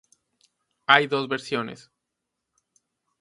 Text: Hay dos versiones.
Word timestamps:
Hay 0.87 1.05
dos 1.07 1.27
versiones. 1.27 1.91